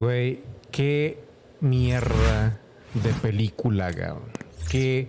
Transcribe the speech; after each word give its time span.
Güey, 0.00 0.40
qué 0.70 1.18
mierda 1.60 2.60
de 2.94 3.12
película, 3.22 3.92
cabrón. 3.92 4.24
Qué 4.68 5.08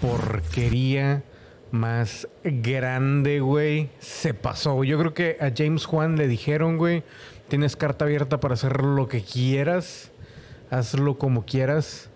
porquería 0.00 1.22
más 1.70 2.28
grande, 2.42 3.40
güey. 3.40 3.90
Se 3.98 4.34
pasó. 4.34 4.82
Yo 4.84 4.98
creo 4.98 5.14
que 5.14 5.36
a 5.40 5.52
James 5.56 5.86
Juan 5.86 6.16
le 6.16 6.26
dijeron, 6.26 6.76
güey, 6.76 7.04
tienes 7.48 7.76
carta 7.76 8.04
abierta 8.04 8.40
para 8.40 8.54
hacer 8.54 8.82
lo 8.82 9.08
que 9.08 9.22
quieras. 9.22 10.10
Hazlo 10.70 11.18
como 11.18 11.44
quieras. 11.46 12.10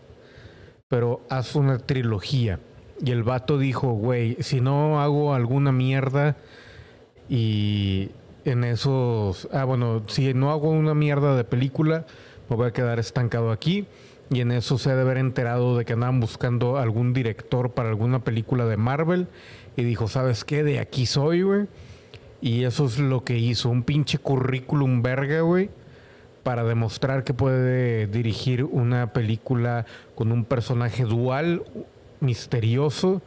Pero 0.88 1.20
haz 1.30 1.54
una 1.54 1.78
trilogía. 1.78 2.58
Y 3.02 3.12
el 3.12 3.22
vato 3.22 3.56
dijo, 3.56 3.92
güey, 3.92 4.36
si 4.40 4.60
no 4.60 5.00
hago 5.00 5.32
alguna 5.32 5.72
mierda 5.72 6.36
y 7.28 8.10
en 8.44 8.64
esos... 8.64 9.48
Ah, 9.52 9.64
bueno, 9.64 10.02
si 10.08 10.34
no 10.34 10.50
hago 10.50 10.70
una 10.70 10.94
mierda 10.94 11.36
de 11.36 11.44
película, 11.44 12.06
me 12.48 12.56
voy 12.56 12.68
a 12.68 12.72
quedar 12.72 12.98
estancado 12.98 13.50
aquí. 13.50 13.86
Y 14.30 14.40
en 14.40 14.52
eso 14.52 14.78
se 14.78 14.90
ha 14.90 14.94
de 14.94 15.02
haber 15.02 15.18
enterado 15.18 15.76
de 15.76 15.84
que 15.84 15.94
andaban 15.94 16.20
buscando 16.20 16.76
algún 16.76 17.12
director 17.12 17.72
para 17.72 17.88
alguna 17.88 18.20
película 18.20 18.64
de 18.66 18.76
Marvel. 18.76 19.26
Y 19.76 19.82
dijo, 19.82 20.08
¿sabes 20.08 20.44
qué? 20.44 20.62
De 20.62 20.78
aquí 20.78 21.06
soy, 21.06 21.42
güey. 21.42 21.66
Y 22.40 22.64
eso 22.64 22.86
es 22.86 22.98
lo 22.98 23.24
que 23.24 23.38
hizo. 23.38 23.68
Un 23.68 23.82
pinche 23.82 24.18
currículum 24.18 25.02
verga, 25.02 25.40
güey. 25.40 25.70
Para 26.42 26.64
demostrar 26.64 27.24
que 27.24 27.34
puede 27.34 28.06
dirigir 28.06 28.64
una 28.64 29.12
película 29.12 29.84
con 30.14 30.32
un 30.32 30.44
personaje 30.44 31.04
dual, 31.04 31.64
misterioso 32.20 33.20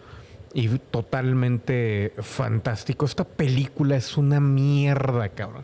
y 0.53 0.67
totalmente 0.67 2.13
fantástico. 2.17 3.05
Esta 3.05 3.23
película 3.23 3.95
es 3.95 4.17
una 4.17 4.39
mierda, 4.39 5.29
cabrón. 5.29 5.63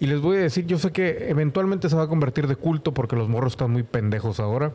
Y 0.00 0.06
les 0.06 0.20
voy 0.20 0.38
a 0.38 0.40
decir, 0.40 0.66
yo 0.66 0.78
sé 0.78 0.90
que 0.90 1.28
eventualmente 1.28 1.88
se 1.88 1.96
va 1.96 2.04
a 2.04 2.08
convertir 2.08 2.46
de 2.48 2.56
culto 2.56 2.92
porque 2.92 3.14
los 3.14 3.28
morros 3.28 3.52
están 3.52 3.70
muy 3.70 3.82
pendejos 3.82 4.40
ahora. 4.40 4.72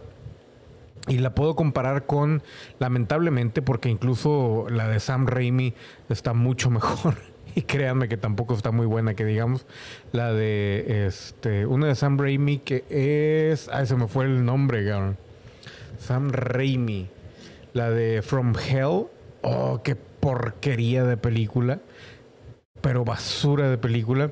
Y 1.08 1.20
la 1.20 1.34
puedo 1.34 1.56
comparar 1.56 2.06
con, 2.06 2.44
lamentablemente, 2.80 3.62
porque 3.62 3.90
incluso 3.90 4.68
la 4.70 4.88
de 4.88 5.00
Sam 5.00 5.26
Raimi 5.26 5.74
está 6.10 6.34
mucho 6.34 6.70
mejor. 6.70 7.16
Y 7.56 7.64
créanme 7.64 8.08
que 8.08 8.18
tampoco 8.18 8.54
está 8.54 8.72
muy 8.72 8.86
buena, 8.86 9.16
que 9.16 9.26
digamos. 9.26 9.66
La 10.12 10.32
de 10.32 11.08
este, 11.08 11.66
una 11.66 11.88
de 11.88 11.96
Sam 11.96 12.20
Raimi 12.20 12.60
que 12.60 12.86
es. 12.90 13.68
Ay, 13.70 13.88
se 13.88 13.96
me 13.96 14.08
fue 14.08 14.26
el 14.26 14.46
nombre, 14.46 14.86
cabrón. 14.88 15.18
Sam 15.98 16.30
Raimi. 16.32 17.10
La 17.74 17.90
de 17.90 18.22
From 18.22 18.54
Hell. 18.56 19.08
Oh, 19.42 19.82
qué 19.84 19.96
porquería 19.96 21.04
de 21.04 21.18
película. 21.18 21.80
Pero 22.82 23.06
basura 23.06 23.70
de 23.70 23.78
película. 23.78 24.32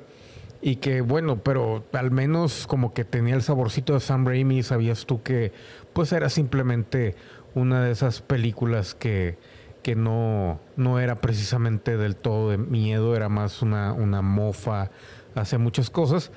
Y 0.61 0.77
que 0.77 1.01
bueno, 1.01 1.43
pero 1.43 1.83
al 1.93 2.11
menos 2.11 2.67
como 2.67 2.93
que 2.93 3.05
tenía 3.05 3.35
el 3.35 3.41
saborcito 3.41 3.93
de 3.93 3.99
Sam 3.99 4.25
Raimi. 4.25 4.63
Sabías 4.63 5.05
tú 5.05 5.21
que 5.21 5.51
pues 5.93 6.11
era 6.11 6.29
simplemente 6.29 7.15
una 7.53 7.83
de 7.83 7.91
esas 7.91 8.21
películas 8.21 8.95
que, 8.95 9.37
que 9.83 9.95
no, 9.95 10.59
no 10.75 10.99
era 10.99 11.21
precisamente 11.21 11.97
del 11.97 12.15
todo 12.15 12.49
de 12.49 12.57
miedo. 12.57 13.15
Era 13.15 13.29
más 13.29 13.61
una, 13.61 13.93
una 13.93 14.21
mofa 14.21 14.91
hacia 15.35 15.59
muchas 15.59 15.89
cosas. 15.89 16.31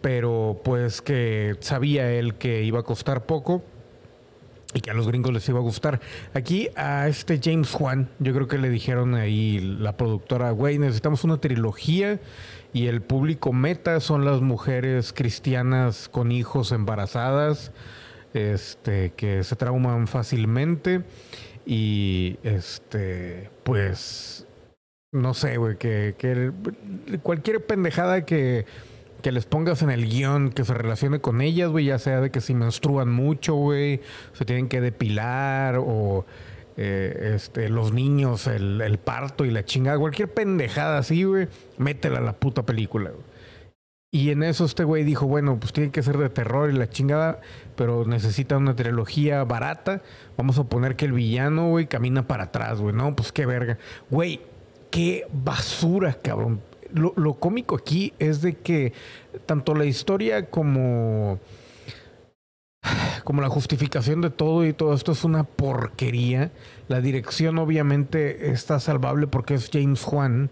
Pero 0.00 0.60
pues 0.64 1.00
que 1.00 1.56
sabía 1.60 2.10
él 2.12 2.34
que 2.34 2.62
iba 2.62 2.80
a 2.80 2.82
costar 2.82 3.24
poco 3.24 3.62
y 4.74 4.80
que 4.80 4.90
a 4.90 4.94
los 4.94 5.06
gringos 5.06 5.32
les 5.32 5.48
iba 5.48 5.58
a 5.58 5.62
gustar. 5.62 6.00
Aquí 6.34 6.68
a 6.76 7.08
este 7.08 7.40
James 7.42 7.70
Juan, 7.70 8.08
yo 8.18 8.32
creo 8.32 8.48
que 8.48 8.58
le 8.58 8.70
dijeron 8.70 9.14
ahí 9.14 9.60
la 9.60 9.96
productora, 9.96 10.50
güey, 10.50 10.78
necesitamos 10.78 11.24
una 11.24 11.38
trilogía 11.38 12.20
y 12.72 12.86
el 12.86 13.02
público 13.02 13.52
meta 13.52 14.00
son 14.00 14.24
las 14.24 14.40
mujeres 14.40 15.12
cristianas 15.12 16.08
con 16.08 16.32
hijos 16.32 16.72
embarazadas, 16.72 17.72
este, 18.34 19.12
que 19.14 19.44
se 19.44 19.56
trauman 19.56 20.06
fácilmente 20.06 21.02
y 21.66 22.38
este, 22.42 23.50
pues, 23.62 24.46
no 25.12 25.34
sé, 25.34 25.58
güey, 25.58 25.76
que, 25.76 26.14
que 26.16 26.50
cualquier 27.22 27.64
pendejada 27.66 28.24
que 28.24 28.64
que 29.22 29.32
les 29.32 29.46
pongas 29.46 29.82
en 29.82 29.90
el 29.90 30.06
guion 30.08 30.50
que 30.50 30.64
se 30.64 30.74
relacione 30.74 31.20
con 31.20 31.40
ellas, 31.40 31.70
güey, 31.70 31.86
ya 31.86 31.98
sea 31.98 32.20
de 32.20 32.30
que 32.30 32.40
si 32.40 32.54
menstruan 32.54 33.10
mucho, 33.10 33.54
güey, 33.54 34.00
se 34.32 34.44
tienen 34.44 34.68
que 34.68 34.80
depilar 34.80 35.76
o 35.78 36.26
eh, 36.76 37.32
este, 37.34 37.68
los 37.68 37.92
niños, 37.92 38.46
el, 38.46 38.98
parto 38.98 39.44
y 39.44 39.50
la 39.50 39.64
chingada, 39.64 39.98
cualquier 39.98 40.32
pendejada 40.32 40.98
así, 40.98 41.24
güey, 41.24 41.48
métela 41.78 42.18
a 42.18 42.22
la 42.22 42.34
puta 42.34 42.66
película, 42.66 43.10
güey. 43.10 43.32
Y 44.14 44.28
en 44.28 44.42
eso 44.42 44.66
este 44.66 44.84
güey 44.84 45.04
dijo, 45.04 45.26
bueno, 45.26 45.58
pues 45.58 45.72
tiene 45.72 45.90
que 45.90 46.02
ser 46.02 46.18
de 46.18 46.28
terror 46.28 46.68
y 46.68 46.74
la 46.74 46.90
chingada, 46.90 47.40
pero 47.76 48.04
necesita 48.04 48.58
una 48.58 48.76
trilogía 48.76 49.42
barata. 49.44 50.02
Vamos 50.36 50.58
a 50.58 50.64
poner 50.64 50.96
que 50.96 51.06
el 51.06 51.12
villano, 51.12 51.70
güey, 51.70 51.86
camina 51.86 52.28
para 52.28 52.44
atrás, 52.44 52.78
güey. 52.78 52.94
No, 52.94 53.16
pues 53.16 53.32
qué 53.32 53.46
verga. 53.46 53.78
Güey, 54.10 54.42
qué 54.90 55.26
basura, 55.32 56.12
cabrón 56.22 56.60
lo, 56.94 57.34
cómico 57.34 57.76
aquí 57.76 58.12
es 58.18 58.42
de 58.42 58.54
que 58.54 58.92
tanto 59.46 59.74
la 59.74 59.84
historia 59.84 60.50
como, 60.50 61.38
como 63.24 63.42
la 63.42 63.48
justificación 63.48 64.20
de 64.20 64.30
todo 64.30 64.66
y 64.66 64.72
todo 64.72 64.94
esto 64.94 65.12
es 65.12 65.24
una 65.24 65.44
porquería. 65.44 66.52
La 66.88 67.00
dirección 67.00 67.58
obviamente 67.58 68.50
está 68.50 68.80
salvable 68.80 69.26
porque 69.26 69.54
es 69.54 69.70
James 69.72 70.02
Juan. 70.02 70.50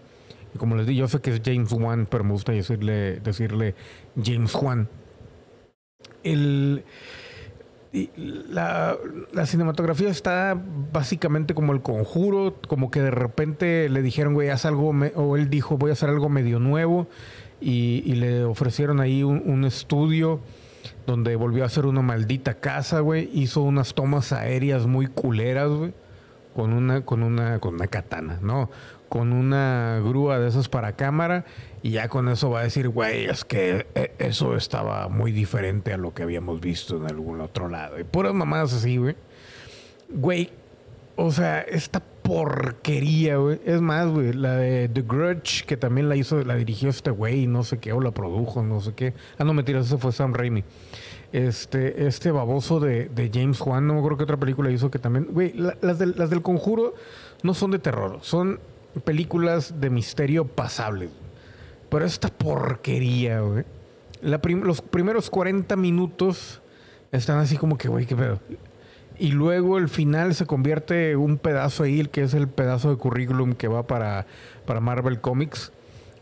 Y 0.53 0.57
como 0.57 0.75
les 0.75 0.87
digo, 0.87 0.99
yo 0.99 1.07
sé 1.07 1.21
que 1.21 1.33
es 1.33 1.41
James 1.43 1.69
Juan, 1.69 2.07
pero 2.09 2.23
me 2.23 2.31
gusta 2.31 2.51
decirle, 2.51 3.19
decirle 3.19 3.75
James 4.21 4.53
Juan. 4.53 4.89
El 6.23 6.83
la, 7.93 8.97
cinematografía 9.45 10.09
está 10.09 10.57
básicamente 10.93 11.53
como 11.53 11.73
el 11.73 11.81
conjuro, 11.81 12.55
como 12.67 12.89
que 12.89 13.01
de 13.01 13.11
repente 13.11 13.89
le 13.89 14.01
dijeron, 14.01 14.33
güey, 14.33 14.49
haz 14.49 14.65
algo, 14.65 14.93
o 15.15 15.35
él 15.35 15.49
dijo, 15.49 15.77
voy 15.77 15.89
a 15.89 15.93
hacer 15.93 16.09
algo 16.09 16.29
medio 16.29 16.59
nuevo, 16.59 17.07
y, 17.59 18.01
le 18.15 18.43
ofrecieron 18.43 19.01
ahí 19.01 19.23
un, 19.23 19.65
estudio 19.65 20.39
donde 21.05 21.35
volvió 21.35 21.63
a 21.63 21.67
hacer 21.67 21.85
una 21.85 22.01
maldita 22.01 22.55
casa, 22.55 23.01
güey, 23.01 23.29
hizo 23.33 23.61
unas 23.61 23.93
tomas 23.93 24.31
aéreas 24.31 24.87
muy 24.87 25.07
culeras, 25.07 25.69
güey, 25.69 25.93
con 26.55 26.73
una, 26.73 27.01
con 27.01 27.23
una, 27.23 27.59
con 27.59 27.75
una 27.75 27.87
katana, 27.87 28.39
no, 28.41 28.69
con 29.11 29.33
una 29.33 29.99
grúa 30.01 30.39
de 30.39 30.47
esas 30.47 30.69
para 30.69 30.93
cámara 30.93 31.43
y 31.83 31.89
ya 31.91 32.07
con 32.07 32.29
eso 32.29 32.49
va 32.49 32.61
a 32.61 32.63
decir, 32.63 32.87
güey, 32.87 33.25
es 33.25 33.43
que 33.43 33.85
eh, 33.93 34.13
eso 34.19 34.55
estaba 34.55 35.09
muy 35.09 35.33
diferente 35.33 35.91
a 35.91 35.97
lo 35.97 36.13
que 36.13 36.23
habíamos 36.23 36.61
visto 36.61 36.95
en 36.95 37.07
algún 37.07 37.41
otro 37.41 37.67
lado. 37.67 37.99
Y 37.99 38.05
puras 38.05 38.33
mamadas 38.33 38.71
así, 38.71 38.95
güey. 38.95 39.17
Güey, 40.07 40.51
o 41.17 41.29
sea, 41.29 41.59
esta 41.59 41.99
porquería, 41.99 43.35
güey. 43.35 43.59
Es 43.65 43.81
más, 43.81 44.07
güey, 44.07 44.31
la 44.31 44.55
de 44.55 44.87
The 44.87 45.01
Grudge, 45.01 45.65
que 45.65 45.75
también 45.75 46.07
la 46.07 46.15
hizo, 46.15 46.41
la 46.45 46.55
dirigió 46.55 46.87
este 46.87 47.11
güey, 47.11 47.47
no 47.47 47.65
sé 47.65 47.79
qué, 47.79 47.91
o 47.91 47.99
la 47.99 48.11
produjo, 48.11 48.63
no 48.63 48.79
sé 48.79 48.93
qué. 48.93 49.13
Ah, 49.37 49.43
no, 49.43 49.53
mentira, 49.53 49.81
ese 49.81 49.97
fue 49.97 50.13
Sam 50.13 50.33
Raimi. 50.33 50.63
Este, 51.33 52.07
este 52.07 52.31
baboso 52.31 52.79
de, 52.79 53.09
de 53.09 53.29
James 53.33 53.59
Juan, 53.59 53.87
no 53.87 53.93
me 53.95 53.99
acuerdo 53.99 54.19
qué 54.19 54.23
otra 54.23 54.37
película 54.37 54.71
hizo 54.71 54.89
que 54.89 54.99
también. 54.99 55.27
Güey, 55.31 55.51
las, 55.51 55.99
las 55.99 56.29
del 56.29 56.41
conjuro 56.41 56.93
no 57.43 57.53
son 57.53 57.71
de 57.71 57.79
terror, 57.79 58.19
son 58.21 58.61
películas 58.99 59.79
de 59.79 59.89
misterio 59.89 60.45
pasables. 60.45 61.09
Pero 61.89 62.05
esta 62.05 62.29
porquería, 62.29 63.41
güey. 63.41 63.65
los 64.21 64.81
primeros 64.81 65.29
40 65.29 65.75
minutos 65.75 66.61
están 67.11 67.39
así 67.39 67.57
como 67.57 67.77
que, 67.77 67.87
güey, 67.87 68.05
qué 68.05 68.15
pedo. 68.15 68.39
Y 69.19 69.31
luego 69.31 69.77
el 69.77 69.89
final 69.89 70.33
se 70.33 70.45
convierte 70.45 71.15
un 71.15 71.37
pedazo 71.37 71.83
ahí, 71.83 71.99
el 71.99 72.09
que 72.09 72.23
es 72.23 72.33
el 72.33 72.47
pedazo 72.47 72.89
de 72.89 72.95
currículum 72.95 73.53
que 73.53 73.67
va 73.67 73.85
para, 73.85 74.25
para 74.65 74.79
Marvel 74.79 75.19
Comics. 75.21 75.71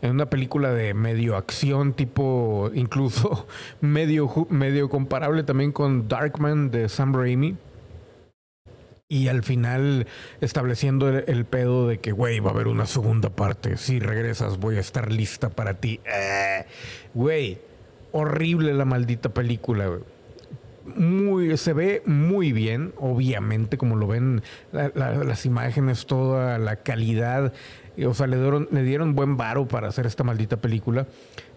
En 0.02 0.10
una 0.12 0.26
película 0.26 0.72
de 0.72 0.94
medio 0.94 1.36
acción, 1.36 1.92
tipo 1.92 2.70
incluso 2.74 3.46
medio, 3.80 4.46
medio 4.48 4.88
comparable 4.88 5.44
también 5.44 5.72
con 5.72 6.08
Darkman 6.08 6.70
de 6.70 6.88
Sam 6.88 7.14
Raimi 7.14 7.56
y 9.10 9.26
al 9.26 9.42
final 9.42 10.06
estableciendo 10.40 11.08
el, 11.08 11.44
pedo 11.44 11.88
de 11.88 11.98
que, 11.98 12.12
güey, 12.12 12.38
va 12.38 12.50
a 12.50 12.54
haber 12.54 12.68
una 12.68 12.86
segunda 12.86 13.28
parte. 13.28 13.76
Si 13.76 13.98
regresas, 13.98 14.58
voy 14.58 14.76
a 14.76 14.80
estar 14.80 15.10
lista 15.10 15.50
para 15.50 15.74
ti. 15.74 15.98
Eh, 16.04 16.64
güey, 17.12 17.58
horrible 18.12 18.72
la 18.72 18.84
maldita 18.84 19.30
película, 19.30 19.88
güey. 19.88 20.00
Muy, 20.94 21.56
se 21.56 21.72
ve 21.72 22.04
muy 22.06 22.52
bien, 22.52 22.94
obviamente, 22.98 23.76
como 23.76 23.96
lo 23.96 24.06
ven 24.06 24.42
las 24.70 25.44
imágenes, 25.44 26.06
toda 26.06 26.58
la 26.58 26.76
calidad. 26.76 27.52
O 28.06 28.14
sea, 28.14 28.28
le 28.28 28.36
dieron, 28.36 28.68
le 28.70 28.84
dieron 28.84 29.16
buen 29.16 29.36
varo 29.36 29.66
para 29.66 29.88
hacer 29.88 30.06
esta 30.06 30.22
maldita 30.22 30.58
película. 30.58 31.08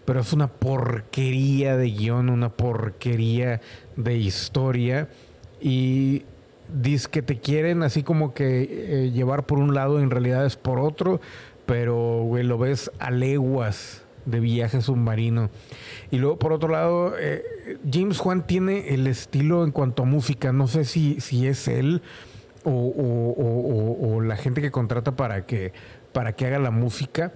Pero 0.04 0.20
es 0.20 0.32
una 0.32 0.48
porquería 0.48 1.76
de 1.76 1.86
guion, 1.86 2.30
una 2.30 2.48
porquería 2.48 3.60
de 3.94 4.16
historia. 4.16 5.08
Y 5.60 6.24
dice 6.72 7.08
que 7.10 7.22
te 7.22 7.38
quieren 7.38 7.82
así 7.82 8.02
como 8.02 8.34
que 8.34 8.62
eh, 8.62 9.10
llevar 9.10 9.44
por 9.44 9.58
un 9.58 9.74
lado, 9.74 10.00
en 10.00 10.10
realidad 10.10 10.46
es 10.46 10.56
por 10.56 10.78
otro, 10.78 11.20
pero 11.66 12.22
güey, 12.24 12.44
lo 12.44 12.58
ves 12.58 12.90
a 12.98 13.10
leguas 13.10 14.02
de 14.26 14.40
viaje 14.40 14.80
submarino. 14.80 15.50
Y 16.10 16.18
luego 16.18 16.38
por 16.38 16.52
otro 16.52 16.68
lado, 16.68 17.14
eh, 17.18 17.42
James 17.90 18.18
Juan 18.18 18.46
tiene 18.46 18.94
el 18.94 19.06
estilo 19.06 19.64
en 19.64 19.70
cuanto 19.70 20.02
a 20.02 20.06
música. 20.06 20.52
No 20.52 20.66
sé 20.66 20.84
si, 20.84 21.20
si 21.20 21.46
es 21.46 21.68
él 21.68 22.02
o, 22.64 24.20
la 24.22 24.36
gente 24.36 24.62
que 24.62 24.70
contrata 24.70 25.16
para 25.16 25.44
que, 25.46 25.72
para 26.12 26.32
que 26.34 26.46
haga 26.46 26.58
la 26.58 26.70
música. 26.70 27.32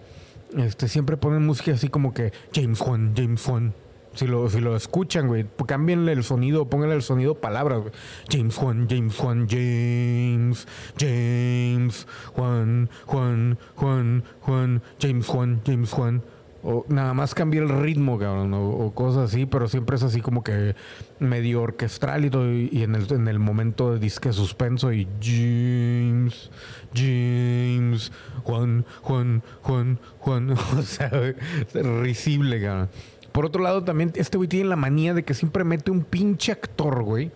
Este, 0.56 0.88
siempre 0.88 1.18
ponen 1.18 1.44
música 1.44 1.72
así 1.72 1.88
como 1.88 2.14
que 2.14 2.32
James 2.54 2.78
Juan, 2.78 3.12
James 3.14 3.44
Juan. 3.44 3.74
Si 4.18 4.26
lo, 4.26 4.50
si 4.50 4.58
lo 4.58 4.74
escuchan, 4.74 5.28
güey, 5.28 5.46
cámbienle 5.64 6.10
el 6.10 6.24
sonido, 6.24 6.68
pónganle 6.68 6.96
el 6.96 7.02
sonido 7.02 7.36
palabras. 7.36 7.82
James 8.28 8.56
Juan, 8.56 8.88
James 8.90 9.14
Juan, 9.14 9.46
James, 9.48 10.66
James, 10.98 12.04
Juan, 12.32 12.90
Juan, 13.06 13.58
Juan, 13.76 14.24
Juan, 14.40 14.82
James 15.00 15.24
Juan, 15.24 15.60
James 15.64 15.92
Juan. 15.92 16.24
O 16.64 16.84
nada 16.88 17.14
más 17.14 17.32
cambia 17.32 17.60
el 17.60 17.68
ritmo, 17.68 18.18
cabrón, 18.18 18.52
o, 18.54 18.90
cosas 18.92 19.30
así, 19.30 19.46
pero 19.46 19.68
siempre 19.68 19.94
es 19.94 20.02
así 20.02 20.20
como 20.20 20.42
que 20.42 20.74
medio 21.20 21.62
orquestral 21.62 22.24
y, 22.24 22.30
todo, 22.30 22.52
y 22.52 22.82
en, 22.82 22.96
el, 22.96 23.12
en 23.12 23.28
el 23.28 23.38
momento 23.38 23.92
de 23.92 24.00
disque 24.00 24.32
suspenso 24.32 24.92
y 24.92 25.06
James, 25.22 26.50
James, 26.92 28.10
Juan, 28.42 28.84
Juan, 29.00 29.44
Juan, 29.62 30.00
Juan, 30.18 30.50
o 30.76 30.82
sea, 30.82 31.08
es 31.12 31.86
risible, 31.86 32.60
cabrón. 32.60 32.88
Por 33.32 33.44
otro 33.46 33.62
lado, 33.62 33.84
también 33.84 34.12
este 34.16 34.36
güey 34.36 34.48
tiene 34.48 34.68
la 34.68 34.76
manía 34.76 35.14
de 35.14 35.22
que 35.22 35.34
siempre 35.34 35.64
mete 35.64 35.90
un 35.90 36.02
pinche 36.02 36.52
actor, 36.52 37.02
güey, 37.02 37.30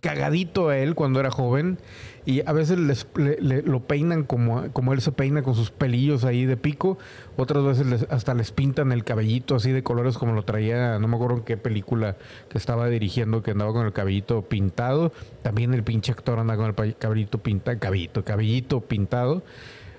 cagadito 0.00 0.68
a 0.68 0.78
él 0.78 0.94
cuando 0.94 1.20
era 1.20 1.30
joven 1.30 1.78
y 2.24 2.46
a 2.46 2.52
veces 2.52 2.78
lo 3.16 3.80
peinan 3.80 4.24
como, 4.24 4.70
como 4.72 4.92
él 4.92 5.00
se 5.00 5.12
peina 5.12 5.42
con 5.42 5.54
sus 5.54 5.70
pelillos 5.70 6.24
ahí 6.24 6.44
de 6.44 6.58
pico, 6.58 6.98
otras 7.36 7.64
veces 7.64 8.06
hasta 8.10 8.34
les 8.34 8.52
pintan 8.52 8.92
el 8.92 9.02
cabellito 9.02 9.54
así 9.56 9.72
de 9.72 9.82
colores 9.82 10.18
como 10.18 10.34
lo 10.34 10.44
traía, 10.44 10.98
no 10.98 11.08
me 11.08 11.16
acuerdo 11.16 11.38
en 11.38 11.42
qué 11.44 11.56
película 11.56 12.16
que 12.50 12.58
estaba 12.58 12.88
dirigiendo 12.88 13.42
que 13.42 13.52
andaba 13.52 13.72
con 13.72 13.86
el 13.86 13.94
cabellito 13.94 14.42
pintado, 14.42 15.10
también 15.42 15.72
el 15.72 15.82
pinche 15.82 16.12
actor 16.12 16.38
anda 16.38 16.56
con 16.56 16.66
el 16.66 16.96
cabellito 16.96 17.38
pintado, 17.38 17.78
cabellito 17.78 18.80
pintado. 18.82 19.42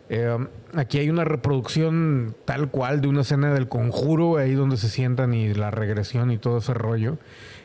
Eh, 0.09 0.37
aquí 0.73 0.97
hay 0.97 1.09
una 1.09 1.23
reproducción 1.23 2.35
tal 2.45 2.69
cual 2.71 2.99
de 3.01 3.07
una 3.07 3.21
escena 3.21 3.53
del 3.53 3.69
conjuro, 3.69 4.37
ahí 4.37 4.53
donde 4.53 4.77
se 4.77 4.89
sientan 4.89 5.33
y 5.33 5.53
la 5.53 5.71
regresión 5.71 6.31
y 6.31 6.37
todo 6.37 6.57
ese 6.57 6.73
rollo. 6.73 7.17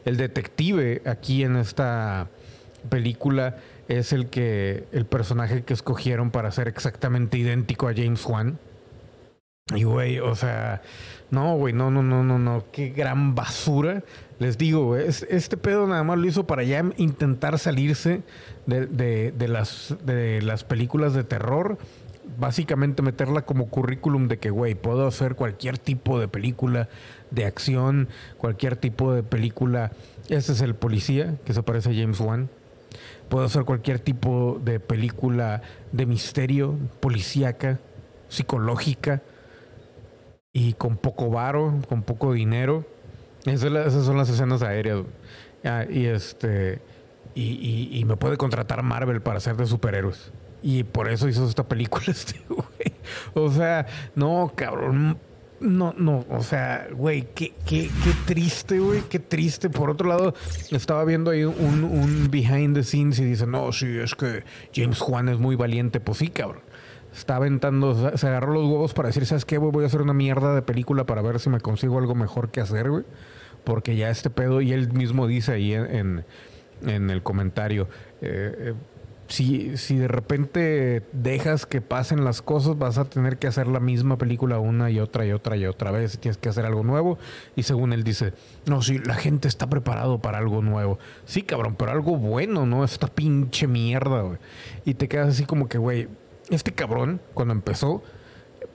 El 0.05 0.19
detective 0.19 1.03
aquí 1.07 1.43
en 1.43 1.57
esta 1.57 2.29
película 2.91 3.57
es 3.89 4.13
el 4.13 4.29
que 4.29 4.85
el 4.93 5.07
personaje 5.07 5.63
que 5.63 5.73
escogieron 5.73 6.31
para 6.31 6.51
ser 6.53 6.69
exactamente 6.69 7.39
idéntico 7.39 7.89
a 7.89 7.95
James 7.95 8.25
Wan. 8.27 8.59
Y 9.75 9.85
güey, 9.85 10.19
o 10.19 10.35
sea, 10.35 10.83
no, 11.31 11.57
güey, 11.57 11.73
no, 11.73 11.91
no, 11.91 12.03
no, 12.03 12.23
no, 12.23 12.39
no, 12.39 12.67
qué 12.71 12.91
gran 12.91 13.35
basura. 13.35 14.05
Les 14.39 14.59
digo, 14.59 14.97
este 14.97 15.57
pedo 15.57 15.87
nada 15.87 16.03
más 16.03 16.19
lo 16.19 16.27
hizo 16.27 16.47
para 16.47 16.65
ya 16.65 16.85
intentar 16.99 17.59
salirse 17.59 18.21
de 18.67 20.41
las 20.43 20.65
películas 20.65 21.15
de 21.15 21.25
terror. 21.25 21.79
Básicamente 22.39 23.03
meterla 23.03 23.43
como 23.43 23.69
currículum 23.69 24.29
de 24.29 24.39
que, 24.39 24.51
güey, 24.51 24.75
puedo 24.75 25.07
hacer 25.07 25.35
cualquier 25.35 25.79
tipo 25.79 26.19
de 26.19 26.29
película 26.29 26.89
de 27.31 27.45
acción, 27.45 28.09
cualquier 28.39 28.77
tipo 28.77 29.13
de 29.13 29.23
película. 29.23 29.93
Este 30.29 30.53
es 30.53 30.61
el 30.61 30.75
policía 30.75 31.37
que 31.45 31.53
se 31.53 31.63
parece 31.63 31.91
a 31.91 31.95
James 31.95 32.21
Wan 32.21 32.49
Puedo 33.29 33.47
hacer 33.47 33.65
cualquier 33.65 33.99
tipo 33.99 34.61
de 34.63 34.81
película 34.81 35.63
de 35.93 36.07
misterio, 36.07 36.77
policíaca, 37.01 37.81
psicológica 38.29 39.23
y 40.53 40.75
con 40.75 40.97
poco 40.97 41.31
varo, 41.31 41.81
con 41.89 42.03
poco 42.03 42.33
dinero. 42.33 42.85
Esas, 43.45 43.93
son 44.05 44.17
las 44.17 44.29
escenas 44.29 44.63
aéreas. 44.63 45.01
Ah, 45.65 45.85
y 45.89 46.07
este 46.07 46.81
y, 47.35 48.05
me 48.07 48.17
puede 48.17 48.37
contratar 48.37 48.83
Marvel 48.83 49.21
para 49.21 49.41
ser 49.41 49.57
de 49.57 49.67
superhéroes. 49.67 50.31
Y 50.67 50.83
por 50.83 51.11
eso 51.11 51.29
hizo 51.29 51.47
esta 51.47 51.69
película 51.69 52.05
este 52.09 52.41
güey. 52.49 52.95
O 53.35 53.53
sea, 53.53 53.87
no, 54.15 54.51
cabrón 54.57 55.19
no, 55.61 55.95
no, 55.97 56.25
o 56.29 56.43
sea, 56.43 56.89
güey, 56.93 57.29
qué, 57.35 57.53
qué, 57.65 57.89
qué 57.89 58.11
triste, 58.27 58.79
güey, 58.79 59.03
qué 59.09 59.19
triste. 59.19 59.71
Por 59.71 59.89
otro 59.89 60.09
lado, 60.09 60.35
estaba 60.71 61.05
viendo 61.05 61.31
ahí 61.31 61.45
un, 61.45 61.85
un 61.85 62.31
behind 62.31 62.77
the 62.77 62.83
scenes 62.83 63.19
y 63.19 63.25
dice, 63.25 63.47
no, 63.47 63.73
sí, 63.73 63.99
es 63.99 64.15
que 64.15 64.45
James 64.75 65.01
Juan 65.01 65.29
es 65.29 65.39
muy 65.39 65.57
valiente. 65.57 66.01
Pues 66.01 66.19
sí, 66.19 66.29
cabrón. 66.29 66.63
Está 67.15 67.37
aventando, 67.37 68.17
se 68.17 68.27
agarró 68.27 68.53
los 68.53 68.65
huevos 68.65 68.93
para 68.93 69.09
decir, 69.09 69.25
¿sabes 69.25 69.45
qué, 69.45 69.57
güey? 69.57 69.71
Voy 69.71 69.85
a 69.85 69.87
hacer 69.87 70.03
una 70.03 70.13
mierda 70.13 70.55
de 70.55 70.63
película 70.63 71.07
para 71.07 71.23
ver 71.23 71.39
si 71.39 71.49
me 71.49 71.61
consigo 71.61 71.99
algo 71.99 72.15
mejor 72.15 72.51
que 72.51 72.61
hacer, 72.61 72.91
güey. 72.91 73.05
Porque 73.63 73.97
ya 73.97 74.11
este 74.11 74.31
pedo, 74.31 74.61
y 74.61 74.73
él 74.73 74.93
mismo 74.93 75.27
dice 75.27 75.53
ahí 75.53 75.73
en, 75.73 76.25
en, 76.85 77.11
el 77.11 77.23
comentario, 77.23 77.89
eh, 78.21 78.55
eh 78.59 78.75
si, 79.29 79.77
si 79.77 79.97
de 79.97 80.09
repente 80.09 81.03
dejas 81.13 81.67
que 81.67 81.81
pasen 81.81 82.25
las 82.25 82.43
cosas, 82.43 82.79
vas 82.79 82.99
a 82.99 83.05
tener 83.07 83.39
que 83.39 83.47
hacer 83.47 83.67
la 83.67 83.81
misma 83.81 84.19
película 84.19 84.59
una 84.59 84.91
y 84.91 85.01
otra 85.01 85.27
y 85.27 85.33
otra 85.33 85.57
y 85.57 85.67
otra 85.67 85.91
vez. 85.91 86.19
Tienes 86.19 86.39
que 86.39 86.49
hacer 86.49 86.67
algo 86.67 86.83
nuevo. 86.83 87.19
Y 87.57 87.63
según 87.63 87.93
él 87.93 88.05
dice, 88.05 88.33
no, 88.67 88.83
si 88.83 88.99
la 88.99 89.15
gente 89.15 89.49
está 89.49 89.69
preparado 89.69 90.21
para 90.21 90.39
algo 90.39 90.63
nuevo. 90.63 90.99
Sí, 91.25 91.43
cabrón, 91.43 91.77
pero 91.77 91.93
algo 91.93 92.17
bueno, 92.17 92.67
¿no? 92.67 92.85
Esta 92.85 93.07
pinche 93.07 93.67
mierda, 93.67 94.23
güey. 94.23 94.39
Y 94.85 94.95
te 94.95 95.09
quedas 95.09 95.29
así 95.29 95.45
como 95.45 95.69
que, 95.69 95.79
güey, 95.79 96.09
este 96.51 96.73
cabrón, 96.73 97.21
cuando 97.33 97.55
empezó, 97.55 98.03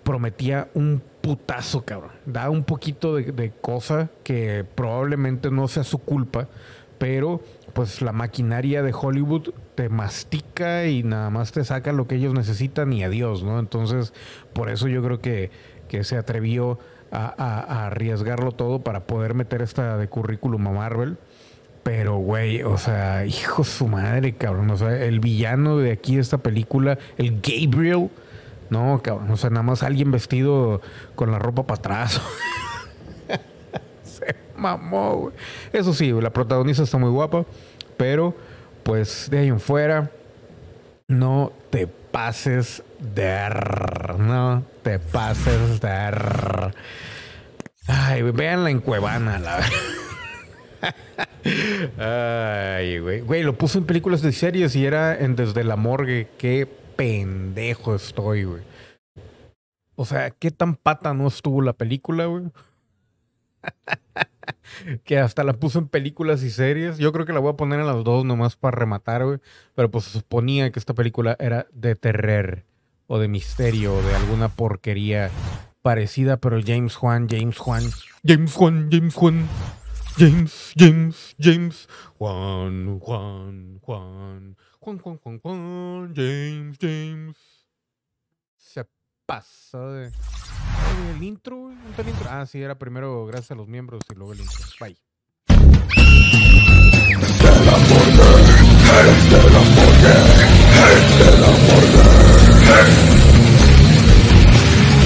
prometía 0.03 0.69
un 0.73 1.03
putazo, 1.21 1.85
cabrón. 1.85 2.11
Da 2.25 2.49
un 2.49 2.63
poquito 2.63 3.15
de, 3.15 3.31
de 3.31 3.51
cosa 3.51 4.09
que 4.23 4.65
probablemente 4.75 5.51
no 5.51 5.67
sea 5.67 5.83
su 5.83 5.99
culpa, 5.99 6.47
pero 6.97 7.41
pues 7.73 8.01
la 8.01 8.11
maquinaria 8.11 8.81
de 8.81 8.93
Hollywood 8.93 9.53
te 9.79 9.87
mastica 9.87 10.87
y 10.87 11.03
nada 11.03 11.29
más 11.29 11.53
te 11.53 11.63
saca 11.63 11.93
lo 11.93 12.05
que 12.05 12.15
ellos 12.15 12.33
necesitan 12.33 12.91
y 12.91 13.05
adiós, 13.05 13.43
¿no? 13.43 13.59
Entonces, 13.59 14.11
por 14.51 14.69
eso 14.69 14.89
yo 14.89 15.01
creo 15.01 15.21
que, 15.21 15.51
que 15.87 16.03
se 16.03 16.17
atrevió 16.17 16.79
a, 17.13 17.85
arriesgarlo 17.85 18.51
todo 18.51 18.81
para 18.81 19.07
poder 19.07 19.35
meter 19.35 19.61
esta 19.61 19.95
de 19.95 20.09
currículum 20.09 20.67
a 20.67 20.71
Marvel. 20.71 21.17
Pero, 21.83 22.17
güey, 22.17 22.61
o 22.61 22.77
sea, 22.77 23.25
hijo 23.25 23.63
su 23.63 23.87
madre, 23.87 24.33
cabrón. 24.33 24.69
O 24.69 24.75
sea, 24.75 25.01
el 25.01 25.21
villano 25.21 25.77
de 25.77 25.93
aquí 25.93 26.15
de 26.15 26.21
esta 26.23 26.39
película, 26.39 26.97
el 27.17 27.39
Gabriel, 27.39 28.09
no. 28.69 29.01
O 29.29 29.37
sea, 29.37 29.49
nada 29.49 29.63
más 29.63 29.81
alguien 29.81 30.11
vestido 30.11 30.81
con 31.15 31.31
la 31.31 31.39
ropa 31.39 31.65
para 31.65 31.79
atrás. 31.79 32.21
mamó, 34.57 35.31
Eso 35.71 35.93
sí, 35.93 36.11
la 36.11 36.33
protagonista 36.33 36.83
está 36.83 36.97
muy 36.97 37.11
guapa, 37.11 37.45
pero 37.95 38.35
pues 38.89 39.29
de 39.29 39.37
ahí 39.37 39.49
en 39.49 39.59
fuera, 39.59 40.09
no 41.07 41.53
te 41.69 41.85
pases 41.85 42.81
de... 42.97 43.47
No 44.17 44.65
te 44.81 44.97
pases 44.97 45.79
de... 45.79 46.73
Ay, 47.85 48.23
veanla 48.23 48.71
en 48.71 48.79
Cuevana, 48.79 49.37
la 49.37 49.59
Ay, 52.79 52.97
güey. 52.97 53.21
Güey, 53.21 53.43
lo 53.43 53.55
puso 53.55 53.77
en 53.77 53.85
películas 53.85 54.23
de 54.23 54.31
series 54.31 54.75
y 54.75 54.87
era 54.87 55.15
en 55.19 55.35
Desde 55.35 55.63
la 55.63 55.75
Morgue. 55.75 56.27
Qué 56.39 56.67
pendejo 56.95 57.93
estoy, 57.93 58.45
güey. 58.45 58.63
O 59.93 60.03
sea, 60.03 60.31
qué 60.31 60.49
tan 60.49 60.75
pata 60.75 61.13
no 61.13 61.27
estuvo 61.27 61.61
la 61.61 61.73
película, 61.73 62.25
güey. 62.25 62.45
que 65.03 65.19
hasta 65.19 65.43
la 65.43 65.53
puso 65.53 65.79
en 65.79 65.87
películas 65.87 66.43
y 66.43 66.49
series. 66.49 66.97
Yo 66.97 67.11
creo 67.11 67.25
que 67.25 67.33
la 67.33 67.39
voy 67.39 67.53
a 67.53 67.57
poner 67.57 67.79
en 67.79 67.87
las 67.87 68.03
dos 68.03 68.25
nomás 68.25 68.55
para 68.55 68.77
rematar, 68.77 69.25
güey. 69.25 69.39
Pero 69.75 69.91
pues 69.91 70.05
se 70.05 70.11
suponía 70.11 70.71
que 70.71 70.79
esta 70.79 70.93
película 70.93 71.35
era 71.39 71.67
de 71.71 71.95
terror 71.95 72.63
o 73.07 73.19
de 73.19 73.27
misterio 73.27 73.95
o 73.95 74.01
de 74.01 74.15
alguna 74.15 74.49
porquería 74.49 75.31
parecida, 75.81 76.37
pero 76.37 76.59
James 76.63 76.95
Juan, 76.95 77.27
James 77.29 77.57
Juan, 77.57 77.83
James 78.23 78.53
Juan, 78.53 78.89
James 78.91 79.15
Juan, 79.15 79.47
James, 80.17 80.73
James, 80.77 81.35
James, 81.39 81.87
Juan, 82.17 82.99
Juan, 82.99 83.79
Juan, 83.81 84.57
Juan, 84.79 84.99
Juan, 84.99 85.17
Juan, 85.17 85.39
Juan, 85.39 86.13
James, 86.15 86.77
James. 86.79 87.37
Se 88.57 88.85
pasa 89.25 89.79
de 89.87 90.11
el 91.15 91.23
intro, 91.23 91.71
el 91.71 92.07
intro. 92.07 92.29
Ah, 92.29 92.45
sí, 92.45 92.61
era 92.61 92.77
primero 92.77 93.25
gracias 93.25 93.51
a 93.51 93.55
los 93.55 93.67
miembros 93.67 94.01
y 94.11 94.15
luego 94.15 94.33
el 94.33 94.41
intro. 94.41 94.65
Bye. 94.79 94.97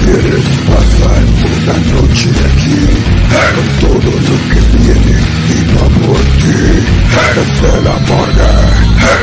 Quieres 0.04 0.44
pasar 0.68 1.22
una 1.48 1.76
noche 1.92 2.30
aquí 2.30 2.78
con 3.54 3.66
todo 3.80 4.10
lo 4.10 4.36
que 4.50 4.60
viene 4.76 5.16
y 5.48 5.64
va 5.74 5.86
por 6.06 6.20
ti. 6.20 6.58
Desde 7.34 7.72
la 7.82 7.96
morgue, 7.98 8.52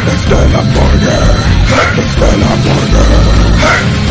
desde 0.05 0.41
la 0.49 0.61
morgue, 0.61 1.19
desde 1.95 2.37
la 2.37 2.55
morgue. 2.55 4.10